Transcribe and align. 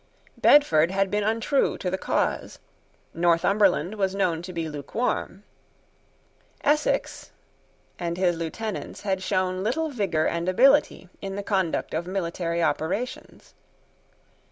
Bedford 0.35 0.89
had 0.89 1.11
been 1.11 1.23
untrue 1.23 1.77
to 1.77 1.91
the 1.91 1.95
cause. 1.99 2.57
Northumberland 3.13 3.93
was 3.93 4.15
known 4.15 4.41
to 4.41 4.51
be 4.51 4.67
lukewarm. 4.67 5.43
Essex 6.63 7.29
and 7.99 8.17
his 8.17 8.35
lieutenants 8.35 9.01
had 9.01 9.21
shown 9.21 9.61
little 9.63 9.89
vigour 9.91 10.25
and 10.25 10.49
ability 10.49 11.07
in 11.21 11.35
the 11.35 11.43
conduct 11.43 11.93
of 11.93 12.07
military 12.07 12.63
operations. 12.63 13.53